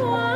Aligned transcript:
Bye. 0.00 0.29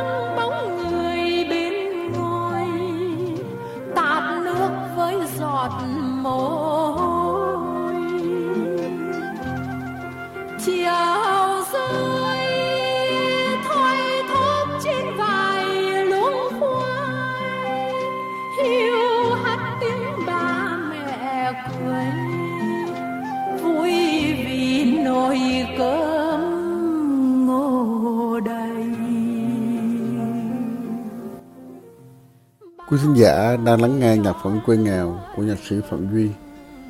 Quý 32.89 32.97
thính 33.01 33.13
giả 33.13 33.57
đang 33.65 33.81
lắng 33.81 33.99
nghe 33.99 34.17
nhạc 34.17 34.35
phẩm 34.43 34.59
quê 34.65 34.77
nghèo 34.77 35.19
của 35.35 35.43
nhạc 35.43 35.57
sĩ 35.69 35.75
Phạm 35.89 36.13
Duy 36.13 36.29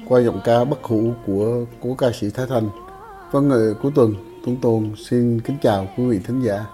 qua 0.08 0.22
giọng 0.22 0.42
ca 0.44 0.64
bất 0.64 0.84
hủ 0.84 1.14
của 1.26 1.66
cố 1.82 1.96
ca 1.98 2.12
sĩ 2.12 2.30
Thái 2.30 2.46
Thanh. 2.50 2.70
Văn 3.32 3.50
nghệ 3.50 3.74
cuối 3.82 3.92
tuần, 3.96 4.14
Tuấn 4.46 4.58
Tôn 4.62 4.92
xin 4.98 5.42
kính 5.42 5.58
chào 5.62 5.88
quý 5.98 6.06
vị 6.06 6.20
thính 6.28 6.42
giả. 6.42 6.66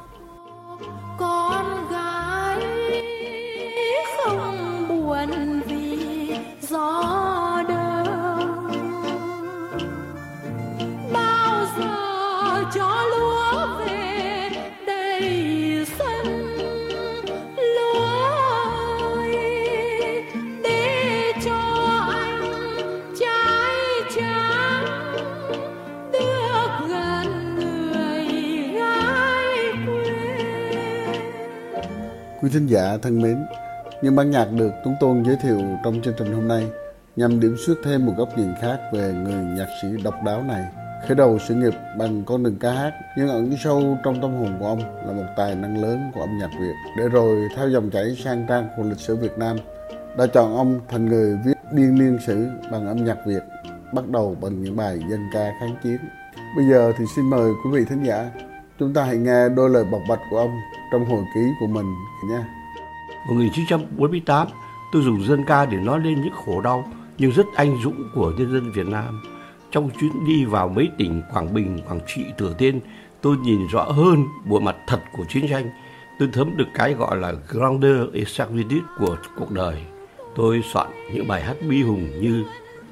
Quý 32.41 32.49
thính 32.53 32.67
giả 32.67 32.97
thân 33.01 33.21
mến, 33.21 33.37
những 34.01 34.15
bản 34.15 34.31
nhạc 34.31 34.45
được 34.45 34.71
Tuấn 34.83 34.95
Tôn 34.99 35.23
giới 35.25 35.35
thiệu 35.35 35.61
trong 35.83 36.01
chương 36.01 36.13
trình 36.17 36.33
hôm 36.33 36.47
nay 36.47 36.67
nhằm 37.15 37.39
điểm 37.39 37.55
xuất 37.65 37.75
thêm 37.83 38.05
một 38.05 38.13
góc 38.17 38.37
nhìn 38.37 38.53
khác 38.61 38.79
về 38.93 39.13
người 39.13 39.43
nhạc 39.57 39.67
sĩ 39.81 39.87
độc 40.03 40.13
đáo 40.25 40.43
này. 40.43 40.63
Khởi 41.07 41.15
đầu 41.15 41.39
sự 41.47 41.55
nghiệp 41.55 41.73
bằng 41.97 42.23
con 42.25 42.43
đường 42.43 42.55
ca 42.59 42.71
hát, 42.71 42.91
nhưng 43.17 43.27
ẩn 43.27 43.53
sâu 43.63 43.97
trong 44.03 44.21
tâm 44.21 44.33
hồn 44.33 44.57
của 44.59 44.65
ông 44.65 44.79
là 45.07 45.13
một 45.13 45.23
tài 45.37 45.55
năng 45.55 45.81
lớn 45.81 46.11
của 46.13 46.21
âm 46.21 46.37
nhạc 46.37 46.49
Việt. 46.59 46.73
Để 46.97 47.09
rồi 47.09 47.47
theo 47.55 47.69
dòng 47.69 47.89
chảy 47.89 48.15
sang 48.23 48.45
trang 48.49 48.67
của 48.77 48.83
lịch 48.83 48.99
sử 48.99 49.15
Việt 49.15 49.37
Nam, 49.37 49.57
đã 50.17 50.25
chọn 50.33 50.57
ông 50.57 50.79
thành 50.89 51.05
người 51.05 51.39
viết 51.45 51.57
biên 51.73 51.95
niên 51.95 52.17
sử 52.25 52.47
bằng 52.71 52.87
âm 52.87 53.05
nhạc 53.05 53.17
Việt, 53.25 53.43
bắt 53.93 54.07
đầu 54.07 54.37
bằng 54.41 54.63
những 54.63 54.75
bài 54.75 54.99
dân 55.09 55.19
ca 55.33 55.51
kháng 55.59 55.75
chiến. 55.83 55.97
Bây 56.55 56.65
giờ 56.69 56.91
thì 56.97 57.05
xin 57.15 57.29
mời 57.29 57.51
quý 57.63 57.71
vị 57.71 57.85
thính 57.89 58.03
giả, 58.03 58.29
chúng 58.81 58.93
ta 58.93 59.03
hãy 59.03 59.17
nghe 59.17 59.49
đôi 59.49 59.69
lời 59.69 59.83
bộc 59.91 60.01
bạch 60.09 60.19
của 60.29 60.37
ông 60.37 60.59
trong 60.91 61.05
hồi 61.05 61.23
ký 61.35 61.41
của 61.59 61.67
mình 61.67 61.95
nha. 62.29 62.45
1948, 63.27 64.47
tôi 64.91 65.01
dùng 65.03 65.23
dân 65.23 65.43
ca 65.45 65.65
để 65.65 65.77
nói 65.77 65.99
lên 65.99 66.21
những 66.21 66.33
khổ 66.45 66.61
đau 66.61 66.91
nhưng 67.17 67.31
rất 67.31 67.45
anh 67.55 67.77
dũng 67.83 68.09
của 68.15 68.31
nhân 68.37 68.51
dân 68.51 68.71
Việt 68.71 68.87
Nam. 68.87 69.21
Trong 69.71 69.89
chuyến 69.99 70.25
đi 70.27 70.45
vào 70.45 70.67
mấy 70.67 70.89
tỉnh 70.97 71.21
Quảng 71.33 71.53
Bình, 71.53 71.79
Quảng 71.87 71.99
Trị, 72.07 72.25
Thừa 72.37 72.53
Thiên, 72.57 72.79
tôi 73.21 73.37
nhìn 73.37 73.67
rõ 73.67 73.83
hơn 73.83 74.25
bộ 74.45 74.59
mặt 74.59 74.75
thật 74.87 74.99
của 75.17 75.23
chiến 75.29 75.47
tranh. 75.49 75.69
Tôi 76.19 76.29
thấm 76.33 76.57
được 76.57 76.67
cái 76.73 76.93
gọi 76.93 77.17
là 77.17 77.33
grandeur 77.49 78.13
et 78.13 78.27
sacrifice 78.27 78.81
của 78.99 79.17
cuộc 79.37 79.51
đời. 79.51 79.75
Tôi 80.35 80.63
soạn 80.73 80.87
những 81.13 81.27
bài 81.27 81.43
hát 81.43 81.55
bi 81.69 81.83
hùng 81.83 82.21
như 82.21 82.43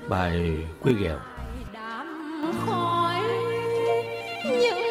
bài 0.09 0.57
Quê 0.83 0.93
Nghèo. 0.93 1.17
đám 1.73 2.07
khói 2.65 3.21
những 4.45 4.88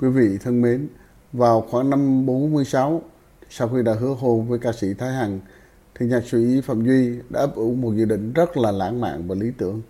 Quý 0.00 0.08
vị 0.08 0.38
thân 0.38 0.62
mến, 0.62 0.88
Vào 1.32 1.60
khoảng 1.70 1.90
năm 1.90 2.26
46, 2.26 3.02
sau 3.50 3.68
khi 3.68 3.82
đã 3.82 3.94
hứa 3.94 4.14
hôn 4.14 4.48
với 4.48 4.58
ca 4.58 4.72
sĩ 4.72 4.94
Thái 4.94 5.12
Hằng, 5.12 5.40
thì 5.94 6.06
nhạc 6.06 6.24
sĩ 6.26 6.60
Phạm 6.60 6.86
Duy 6.86 7.18
đã 7.30 7.40
ấp 7.40 7.54
ủ 7.54 7.74
một 7.74 7.92
dự 7.96 8.04
định 8.04 8.32
rất 8.32 8.56
là 8.56 8.70
lãng 8.72 9.00
mạn 9.00 9.28
và 9.28 9.34
lý 9.34 9.50
tưởng. 9.58 9.82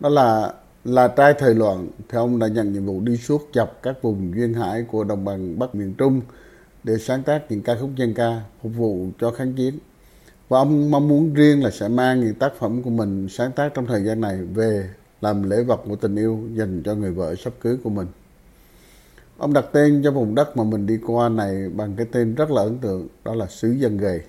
Đó 0.00 0.08
là 0.08 0.54
là 0.84 1.08
trai 1.08 1.34
thời 1.38 1.54
loạn 1.54 1.88
thì 2.08 2.18
ông 2.18 2.38
đã 2.38 2.48
nhận 2.48 2.72
nhiệm 2.72 2.86
vụ 2.86 3.00
đi 3.00 3.16
suốt 3.16 3.48
dọc 3.54 3.78
các 3.82 4.02
vùng 4.02 4.34
duyên 4.36 4.54
hải 4.54 4.82
của 4.82 5.04
đồng 5.04 5.24
bằng 5.24 5.58
Bắc 5.58 5.74
miền 5.74 5.94
Trung 5.94 6.20
để 6.84 6.98
sáng 6.98 7.22
tác 7.22 7.42
những 7.50 7.62
ca 7.62 7.76
khúc 7.80 7.90
dân 7.96 8.14
ca 8.14 8.40
phục 8.62 8.72
vụ 8.76 9.06
cho 9.20 9.30
kháng 9.30 9.52
chiến. 9.52 9.78
Và 10.48 10.58
ông 10.58 10.90
mong 10.90 11.08
muốn 11.08 11.34
riêng 11.34 11.64
là 11.64 11.70
sẽ 11.70 11.88
mang 11.88 12.20
những 12.20 12.34
tác 12.34 12.52
phẩm 12.58 12.82
của 12.82 12.90
mình 12.90 13.28
sáng 13.28 13.52
tác 13.52 13.74
trong 13.74 13.86
thời 13.86 14.02
gian 14.04 14.20
này 14.20 14.36
về 14.36 14.90
làm 15.20 15.50
lễ 15.50 15.62
vật 15.62 15.80
của 15.88 15.96
tình 15.96 16.16
yêu 16.16 16.40
dành 16.54 16.82
cho 16.82 16.94
người 16.94 17.10
vợ 17.10 17.34
sắp 17.34 17.52
cưới 17.60 17.76
của 17.84 17.90
mình. 17.90 18.06
Ông 19.40 19.52
đặt 19.52 19.64
tên 19.72 20.00
cho 20.04 20.10
vùng 20.10 20.34
đất 20.34 20.56
mà 20.56 20.64
mình 20.64 20.86
đi 20.86 20.98
qua 21.06 21.28
này 21.28 21.68
bằng 21.76 21.94
cái 21.96 22.06
tên 22.12 22.34
rất 22.34 22.50
là 22.50 22.62
ấn 22.62 22.78
tượng, 22.78 23.08
đó 23.24 23.34
là 23.34 23.46
xứ 23.46 23.70
dân 23.70 23.96
gầy. 23.96 24.20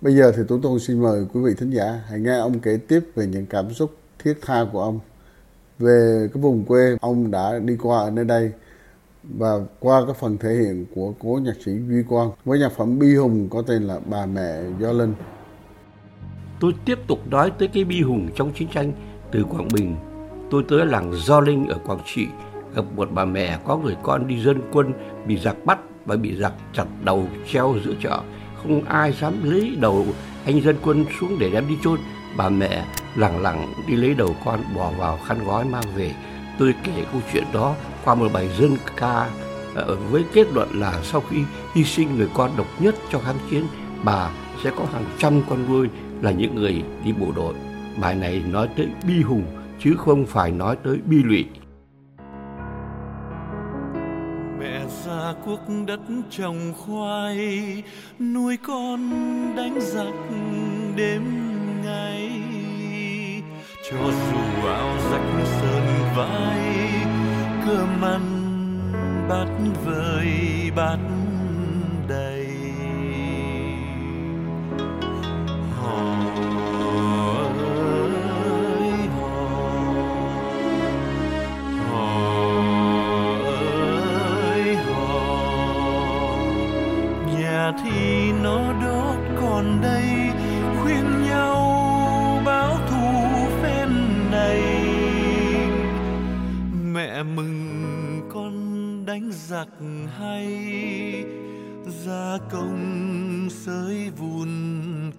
Bây 0.00 0.16
giờ 0.16 0.32
thì 0.36 0.42
Tú 0.48 0.58
Tôn 0.58 0.78
xin 0.78 1.02
mời 1.02 1.26
quý 1.32 1.40
vị 1.44 1.54
thính 1.58 1.70
giả 1.70 2.00
hãy 2.08 2.20
nghe 2.20 2.38
ông 2.38 2.60
kể 2.60 2.78
tiếp 2.88 3.00
về 3.14 3.26
những 3.26 3.46
cảm 3.46 3.74
xúc 3.74 3.90
thiết 4.18 4.34
tha 4.42 4.66
của 4.72 4.82
ông 4.82 5.00
về 5.78 6.28
cái 6.34 6.42
vùng 6.42 6.64
quê 6.64 6.96
ông 7.00 7.30
đã 7.30 7.58
đi 7.58 7.76
qua 7.76 7.98
ở 7.98 8.10
nơi 8.10 8.24
đây 8.24 8.52
và 9.22 9.48
qua 9.80 10.04
cái 10.06 10.14
phần 10.20 10.38
thể 10.38 10.54
hiện 10.54 10.86
của 10.94 11.12
cố 11.18 11.40
nhạc 11.42 11.56
sĩ 11.64 11.72
Duy 11.88 12.02
Quang 12.08 12.30
với 12.44 12.58
nhạc 12.58 12.72
phẩm 12.76 12.98
bi 12.98 13.14
hùng 13.14 13.48
có 13.50 13.62
tên 13.62 13.82
là 13.82 14.00
Bà 14.06 14.26
mẹ 14.26 14.60
Do 14.80 14.92
Linh. 14.92 15.14
Tôi 16.60 16.72
tiếp 16.84 16.98
tục 17.08 17.18
nói 17.30 17.52
tới 17.58 17.68
cái 17.68 17.84
bi 17.84 18.02
hùng 18.02 18.28
trong 18.36 18.52
chiến 18.52 18.68
tranh 18.74 18.92
từ 19.32 19.44
Quảng 19.44 19.68
Bình. 19.74 19.96
Tôi 20.50 20.64
tới 20.68 20.86
làng 20.86 21.12
Do 21.14 21.40
Linh 21.40 21.68
ở 21.68 21.78
Quảng 21.86 22.00
Trị 22.14 22.26
gặp 22.78 22.84
một 22.96 23.08
bà 23.12 23.24
mẹ 23.24 23.58
có 23.64 23.76
người 23.76 23.96
con 24.02 24.28
đi 24.28 24.42
dân 24.42 24.60
quân 24.72 24.92
bị 25.26 25.38
giặc 25.38 25.64
bắt 25.64 25.78
và 26.06 26.16
bị 26.16 26.36
giặc 26.36 26.52
chặt 26.72 26.84
đầu 27.04 27.28
treo 27.52 27.74
giữa 27.84 27.94
chợ. 28.02 28.20
Không 28.62 28.84
ai 28.84 29.12
dám 29.12 29.34
lấy 29.50 29.76
đầu 29.80 30.06
anh 30.44 30.62
dân 30.62 30.76
quân 30.82 31.04
xuống 31.20 31.38
để 31.38 31.50
đem 31.50 31.68
đi 31.68 31.74
chôn. 31.84 31.98
Bà 32.36 32.48
mẹ 32.48 32.84
lặng 33.16 33.42
lặng 33.42 33.72
đi 33.88 33.96
lấy 33.96 34.14
đầu 34.14 34.36
con 34.44 34.60
bỏ 34.76 34.90
vào 34.98 35.18
khăn 35.26 35.38
gói 35.46 35.64
mang 35.64 35.84
về. 35.96 36.14
Tôi 36.58 36.74
kể 36.84 37.04
câu 37.12 37.20
chuyện 37.32 37.44
đó 37.52 37.74
qua 38.04 38.14
một 38.14 38.28
bài 38.32 38.48
dân 38.58 38.76
ca 38.96 39.30
ờ, 39.74 39.96
với 40.10 40.24
kết 40.32 40.46
luận 40.52 40.68
là 40.74 41.00
sau 41.02 41.22
khi 41.30 41.36
hy 41.74 41.84
sinh 41.84 42.16
người 42.16 42.28
con 42.34 42.50
độc 42.56 42.66
nhất 42.80 42.94
cho 43.12 43.18
kháng 43.18 43.38
chiến, 43.50 43.64
bà 44.04 44.30
sẽ 44.64 44.70
có 44.76 44.84
hàng 44.92 45.04
trăm 45.18 45.42
con 45.50 45.58
nuôi 45.68 45.88
là 46.22 46.30
những 46.30 46.54
người 46.54 46.82
đi 47.04 47.12
bộ 47.12 47.26
đội. 47.36 47.54
Bài 48.00 48.14
này 48.14 48.42
nói 48.50 48.68
tới 48.76 48.88
bi 49.06 49.22
hùng 49.22 49.44
chứ 49.80 49.94
không 49.98 50.26
phải 50.26 50.50
nói 50.50 50.76
tới 50.84 50.98
bi 51.06 51.22
lụy. 51.22 51.46
Mẹ 55.28 55.34
quốc 55.46 55.60
đất 55.86 56.00
trồng 56.30 56.72
khoai, 56.76 57.82
nuôi 58.18 58.56
con 58.56 59.10
đánh 59.56 59.78
giặc 59.80 60.14
đêm 60.96 61.22
ngày. 61.84 62.30
Cho 63.90 63.96
dù 63.96 64.68
áo 64.68 64.96
rách 65.10 65.44
sơn 65.44 65.86
vai, 66.16 66.86
cơm 67.66 68.02
ăn 68.02 68.22
bát 69.28 69.48
vơi 69.84 70.30
bát 70.76 70.98
đầy. 72.08 72.47
Giặc 99.48 99.68
hay 100.18 101.24
gia 101.86 102.38
công 102.50 103.48
sới 103.50 104.10
vun 104.16 104.48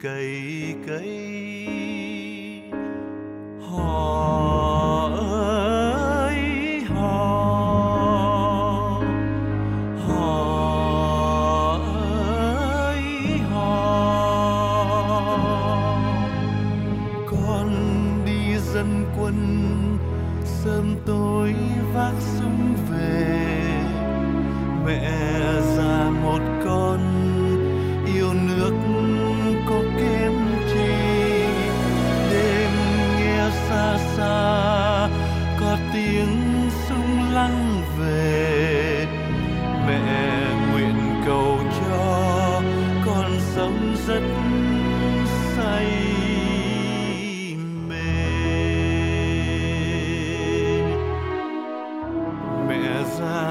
cày 0.02 0.76
cấy. 0.88 1.68
Hò 3.72 5.10
ơi 6.26 6.40
hò 6.90 7.30
hò 10.08 10.40
ơi 12.16 13.04
hò 13.52 13.78
con 17.32 17.70
đi 18.26 18.58
dân 18.74 19.06
quân, 19.20 19.38
sớm 20.46 20.96
tối 21.06 21.56
vác 21.94 22.14
súng 22.20 22.76
về 22.92 23.69
mẹ 24.86 25.12
già 25.78 26.10
một 26.10 26.42
con 26.66 27.19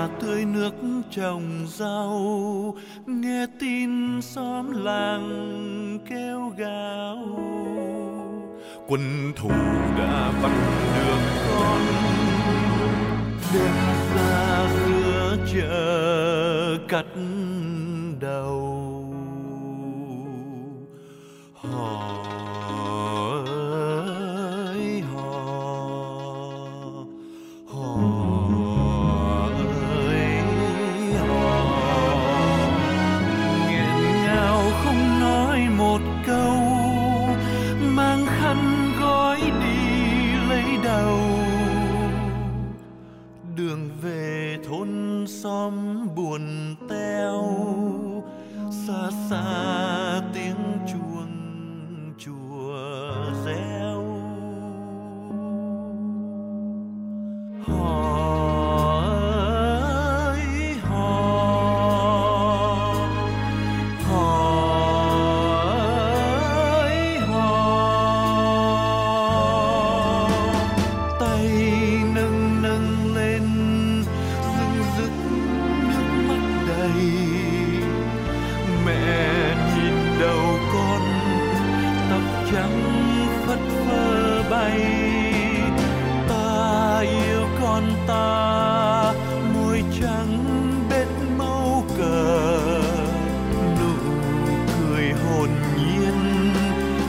tươi 0.09 0.21
tưới 0.21 0.45
nước 0.45 0.75
trồng 1.11 1.67
rau, 1.67 2.77
nghe 3.07 3.47
tin 3.61 4.23
xóm 4.23 4.85
làng 4.85 5.99
kêu 6.11 6.53
gào. 6.57 7.19
Quân 8.88 9.33
thù 9.37 9.49
đã 9.99 10.33
bắt 10.43 10.53
được 10.97 11.21
con. 11.49 11.81
Đem 13.55 13.75
ra 14.15 14.69
giữa 14.87 15.37
chợ 15.53 16.79
cắt 16.88 17.07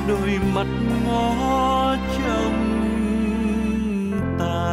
đôi 0.10 0.39
mắt 0.56 0.68
ngó 1.06 1.96
trông 2.18 2.60
ta. 4.39 4.66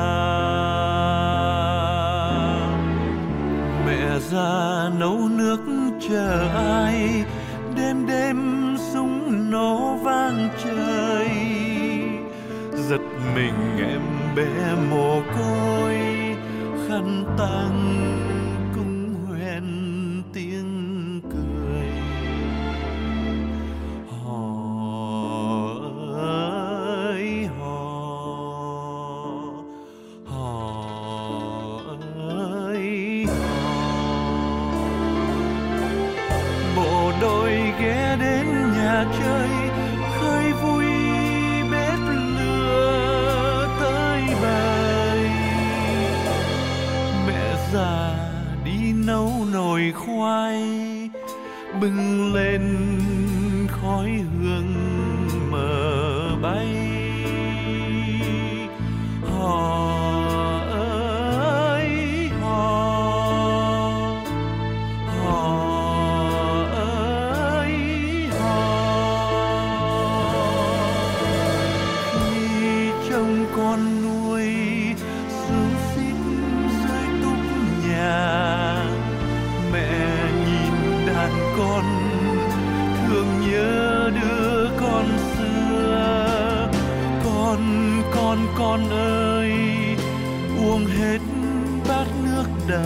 Mẹ 3.86 4.18
già 4.18 4.90
nấu 4.98 5.18
nước 5.30 5.60
chờ 6.08 6.48
ai, 6.84 7.24
đêm 7.76 8.06
đêm 8.06 8.76
súng 8.92 9.50
nổ 9.50 9.96
vang 9.96 10.48
trời. 10.64 11.28
Giật 12.88 13.00
mình 13.34 13.78
em 13.78 14.00
bé 14.36 14.74
mồ 14.90 15.20
côi, 15.36 15.94
khăn 16.88 17.24
tang 17.38 18.25
nhà 38.96 39.04
chơi, 39.18 39.48
khơi 40.20 40.52
vui 40.52 40.84
bếp 41.70 41.98
lửa 42.38 43.68
tới 43.80 44.22
bài 44.42 45.18
mẹ 47.26 47.56
già 47.72 48.14
đi 48.64 48.92
nấu 48.92 49.32
nồi 49.52 49.92
khoai, 49.96 50.60
bưng 51.80 52.34
lên 52.34 52.95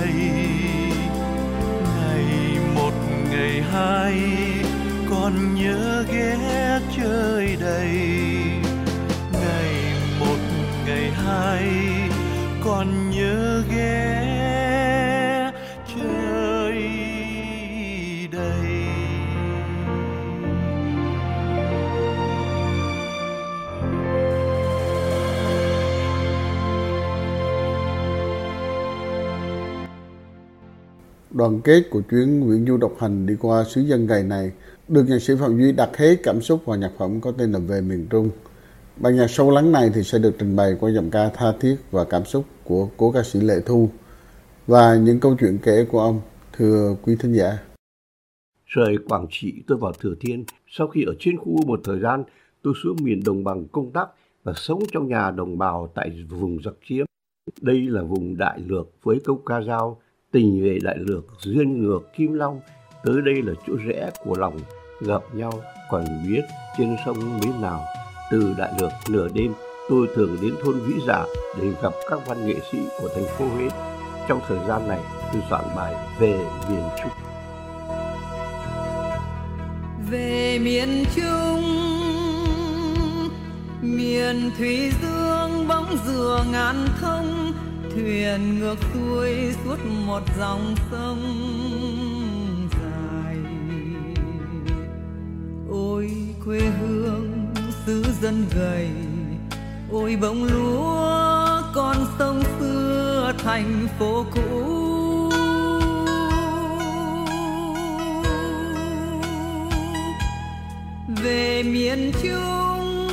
nước 0.00 0.94
ngày 1.96 2.58
một, 2.74 2.92
ngày 3.30 3.62
hai 3.72 4.14
con 5.10 5.54
nhớ 5.54 6.04
ghé 6.12 6.36
chơi 6.96 7.56
đầy. 7.60 7.98
Ngày 9.32 9.94
một, 10.20 10.38
ngày 10.86 11.10
hai 11.10 11.68
con 12.64 13.10
nhớ 13.10 13.62
ghé 13.70 14.19
Đoàn 31.40 31.60
kết 31.60 31.82
của 31.90 32.00
chuyến 32.10 32.40
Nguyễn 32.40 32.66
Du 32.66 32.76
độc 32.76 32.92
hành 32.98 33.26
đi 33.26 33.34
qua 33.40 33.64
xứ 33.64 33.80
dân 33.80 34.06
ngày 34.06 34.22
này 34.22 34.52
được 34.88 35.04
nhạc 35.08 35.18
sĩ 35.18 35.32
Phạm 35.40 35.58
Duy 35.58 35.72
đặt 35.72 35.96
hết 35.96 36.16
cảm 36.22 36.40
xúc 36.40 36.62
vào 36.66 36.76
nhạc 36.76 36.92
phẩm 36.98 37.20
có 37.20 37.32
tên 37.32 37.52
là 37.52 37.58
Về 37.58 37.80
miền 37.80 38.06
Trung. 38.10 38.30
Bài 38.96 39.12
nhạc 39.12 39.30
sâu 39.30 39.50
lắng 39.50 39.72
này 39.72 39.90
thì 39.94 40.02
sẽ 40.02 40.18
được 40.18 40.34
trình 40.38 40.56
bày 40.56 40.76
qua 40.80 40.90
giọng 40.90 41.10
ca 41.10 41.28
tha 41.28 41.52
thiết 41.60 41.76
và 41.90 42.04
cảm 42.04 42.24
xúc 42.24 42.44
của 42.64 42.88
cố 42.96 43.12
ca 43.12 43.22
sĩ 43.22 43.40
Lệ 43.40 43.54
Thu 43.66 43.88
và 44.66 44.96
những 44.96 45.20
câu 45.20 45.36
chuyện 45.40 45.58
kể 45.62 45.86
của 45.92 46.00
ông 46.00 46.20
thưa 46.52 46.96
quý 47.02 47.16
thính 47.18 47.32
giả. 47.32 47.58
Rời 48.66 48.96
Quảng 49.08 49.26
Trị 49.30 49.62
tôi 49.66 49.78
vào 49.78 49.92
Thừa 49.92 50.14
Thiên. 50.20 50.44
Sau 50.68 50.88
khi 50.88 51.04
ở 51.06 51.14
trên 51.20 51.36
khu 51.38 51.66
một 51.66 51.80
thời 51.84 52.00
gian, 52.00 52.24
tôi 52.62 52.74
xuống 52.82 52.96
miền 53.02 53.22
đồng 53.24 53.44
bằng 53.44 53.68
công 53.72 53.90
tác 53.92 54.08
và 54.44 54.52
sống 54.56 54.82
trong 54.92 55.08
nhà 55.08 55.30
đồng 55.30 55.58
bào 55.58 55.92
tại 55.94 56.24
vùng 56.28 56.62
giặc 56.64 56.74
chiếm. 56.88 57.06
Đây 57.60 57.80
là 57.80 58.02
vùng 58.02 58.36
đại 58.36 58.60
lược 58.66 58.88
với 59.02 59.18
câu 59.24 59.42
ca 59.46 59.62
dao 59.62 60.00
tình 60.32 60.62
về 60.62 60.78
đại 60.82 60.96
lược, 60.98 61.24
duyên 61.38 61.82
ngược, 61.82 62.00
kim 62.16 62.32
long, 62.32 62.60
tới 63.04 63.20
đây 63.24 63.42
là 63.42 63.52
chỗ 63.66 63.74
rẽ 63.86 64.10
của 64.24 64.36
lòng, 64.38 64.58
gặp 65.00 65.22
nhau, 65.32 65.52
còn 65.90 66.04
biết 66.28 66.42
trên 66.78 66.96
sông 67.06 67.40
miến 67.40 67.60
nào. 67.60 67.84
Từ 68.30 68.54
đại 68.58 68.72
lược, 68.80 68.90
nửa 69.08 69.28
đêm, 69.34 69.52
tôi 69.88 70.06
thường 70.14 70.36
đến 70.42 70.54
thôn 70.62 70.74
vĩ 70.80 70.94
dạ 71.06 71.24
để 71.60 71.68
gặp 71.82 71.92
các 72.10 72.26
văn 72.26 72.46
nghệ 72.46 72.54
sĩ 72.72 72.78
của 73.00 73.08
thành 73.14 73.24
phố 73.24 73.44
huế. 73.48 73.68
Trong 74.28 74.40
thời 74.48 74.58
gian 74.68 74.88
này, 74.88 75.00
tôi 75.32 75.42
soạn 75.50 75.64
bài 75.76 75.94
về 76.20 76.38
miền 76.68 76.84
trung. 77.02 77.12
Về 80.10 80.58
miền 80.58 81.04
trung, 81.16 81.62
miền 83.82 84.50
thủy 84.58 84.90
dương 85.02 85.68
bóng 85.68 85.96
dừa 86.06 86.44
ngàn 86.52 86.86
thông 87.00 87.49
thuyền 87.94 88.58
ngược 88.58 88.76
xuôi 88.94 89.54
suốt 89.64 89.76
một 90.06 90.22
dòng 90.38 90.74
sông 90.90 91.22
dài. 92.72 93.36
Ôi, 95.70 96.10
quê 96.44 96.60
hương 96.60 97.46
xứ 97.86 98.04
dân 98.22 98.44
gầy, 98.54 98.88
ôi, 99.92 100.16
bông 100.20 100.44
lúa 100.44 101.62
con 101.74 101.96
sông 102.18 102.42
xưa 102.60 103.32
thành 103.44 103.88
phố 103.98 104.24
cũ. 104.34 104.76
Về 111.22 111.62
miền 111.62 112.12
trung, 112.22 113.08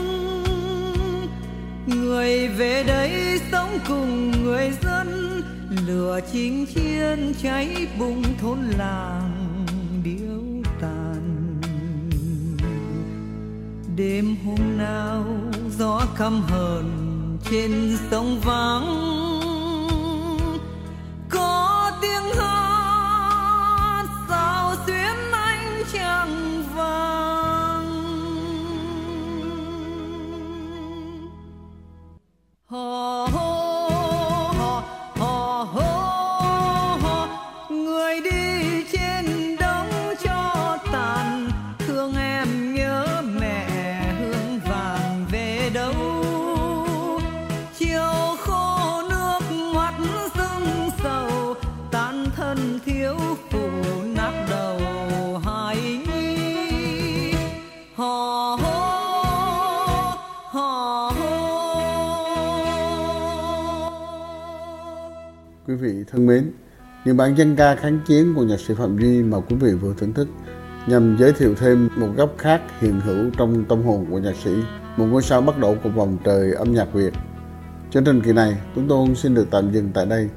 người 1.87 2.47
về 2.47 2.83
đây 2.83 3.39
sống 3.51 3.56
cùng 3.87 4.31
người 4.43 4.71
dân, 4.81 5.41
lửa 5.87 6.19
chính 6.33 6.65
chiến 6.65 7.33
cháy 7.41 7.87
bùng 7.99 8.23
thôn 8.41 8.59
làng 8.77 9.65
điếu 10.03 10.63
tàn. 10.81 11.21
Đêm 13.95 14.35
hôm 14.45 14.77
nào 14.77 15.25
gió 15.77 16.01
căm 16.17 16.41
hờn 16.41 16.85
trên 17.51 17.97
sông 18.11 18.39
vắng 18.45 19.26
thân 66.11 66.25
mến, 66.25 66.51
những 67.05 67.17
bản 67.17 67.37
dân 67.37 67.55
ca 67.55 67.75
kháng 67.75 67.99
chiến 68.07 68.33
của 68.35 68.43
nhạc 68.43 68.59
sĩ 68.59 68.73
Phạm 68.73 68.97
Duy 68.97 69.23
mà 69.23 69.39
quý 69.39 69.55
vị 69.55 69.73
vừa 69.73 69.93
thưởng 69.97 70.13
thức 70.13 70.27
nhằm 70.87 71.17
giới 71.19 71.33
thiệu 71.33 71.55
thêm 71.55 71.89
một 71.95 72.09
góc 72.17 72.35
khác 72.37 72.61
hiện 72.79 72.99
hữu 72.99 73.29
trong 73.37 73.65
tâm 73.65 73.83
hồn 73.83 74.05
của 74.09 74.19
nhạc 74.19 74.35
sĩ, 74.43 74.51
một 74.97 75.05
ngôi 75.05 75.21
sao 75.21 75.41
bắt 75.41 75.57
đầu 75.57 75.77
của 75.83 75.89
vòng 75.89 76.17
trời 76.23 76.53
âm 76.53 76.73
nhạc 76.73 76.93
Việt. 76.93 77.13
Chương 77.91 78.03
trình 78.03 78.21
kỳ 78.21 78.33
này, 78.33 78.57
chúng 78.75 78.87
tôi 78.87 79.15
xin 79.15 79.35
được 79.35 79.47
tạm 79.51 79.71
dừng 79.71 79.91
tại 79.93 80.05
đây. 80.05 80.29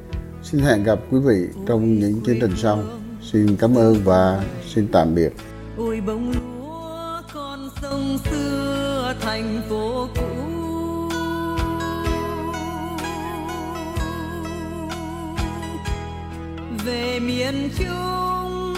Xin 0.43 0.61
hẹn 0.61 0.85
gặp 0.85 0.99
quý 1.11 1.19
vị 1.19 1.47
trong 1.67 1.95
những 1.95 2.21
chương 2.27 2.41
trình 2.41 2.53
sau. 2.57 2.79
Xin 3.23 3.57
cảm 3.57 3.75
ơn 3.75 3.97
và 4.05 4.45
xin 4.67 4.89
tạm 4.93 5.15
biệt. 5.15 5.33
ôi 5.77 6.03
bông 6.07 6.33
lúa 6.33 7.23
con 7.35 7.69
sông 7.83 8.19
xưa 8.31 9.15
thành 9.21 9.63
phố 9.69 10.09
cũ 10.17 10.30
về 16.85 17.21
miền 17.21 17.71
trung. 17.79 18.75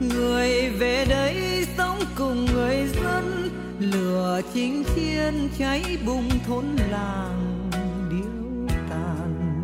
Người 0.00 0.68
về 0.68 1.04
đây 1.08 1.66
sống 1.76 1.98
cùng 2.16 2.44
người 2.44 2.88
dân, 3.02 3.50
lửa 3.78 4.40
chính 4.54 4.84
thiên 4.94 5.48
cháy 5.58 5.98
bùng 6.06 6.28
thôn 6.46 6.64
làng 6.90 7.70
điếu 8.10 8.76
tàn. 8.90 9.62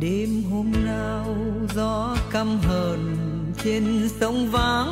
Đêm 0.00 0.42
hôm 0.50 0.72
nào 0.84 1.36
gió 1.74 2.16
căm 2.30 2.58
hờn 2.58 3.16
trên 3.64 4.08
sông 4.20 4.50
vắng, 4.50 4.90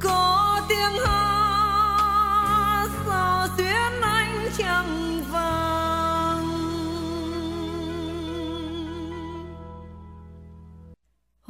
có 0.00 0.60
tiếng 0.68 1.06
hát 1.06 2.88
sao 3.06 3.48
xuyên 3.56 4.00
anh 4.02 4.48
chẳng 4.58 5.11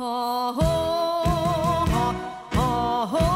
hò 0.03 0.51
hô 0.51 0.73
hò 1.93 2.15
hò 2.53 3.05
hô 3.05 3.29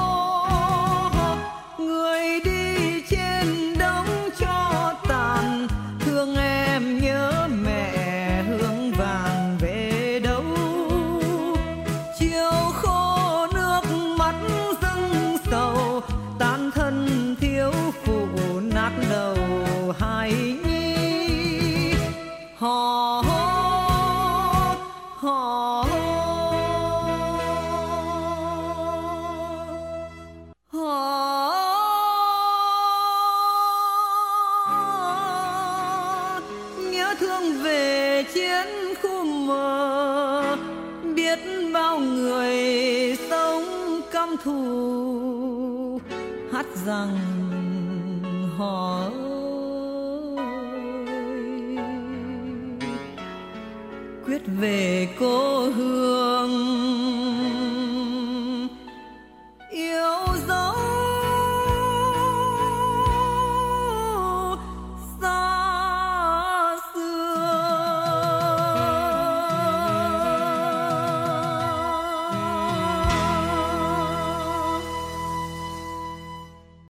hò 1.16 1.37
người 1.78 2.40
đi 2.44 3.02
trên 3.11 3.78
đống 3.78 4.06
cho 4.38 4.92
tàn, 5.08 5.68
thương 6.00 6.37
em 6.37 7.00
nhớ 7.00 7.49
mẹ 7.64 8.42
hương 8.42 8.92
vàng 8.92 9.56
về 9.61 10.20
đâu? 10.25 10.44
Chiều 12.18 12.50
khô 12.75 13.06
hát 46.52 46.66
rằng 46.87 47.18
họ 48.56 49.00
ơi 49.00 49.46
quyết 54.26 54.42
về 54.61 55.08
cô 55.20 55.70
hương 55.70 57.06